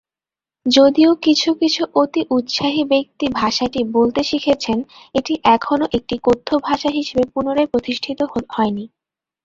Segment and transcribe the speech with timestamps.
[0.65, 4.77] যদিও কিছু কিছু অতি-উৎসাহী ব্যক্তি ভাষাটি বলতে শিখেছেন,
[5.15, 8.19] এটি এখনও একটি কথ্য ভাষা হিসেবে পুনরায় প্রতিষ্ঠিত
[8.55, 8.85] হয়নি।